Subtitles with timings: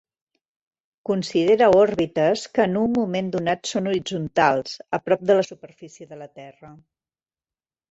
[1.09, 6.21] Considera òrbites que en un moment donat són horitzontals, a prop de la superfície de
[6.25, 6.75] la Terra.